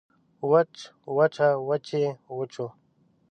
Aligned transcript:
وچ 0.51 0.73
وچه 1.17 1.47
وچې 1.67 2.03
وچو 2.37 2.65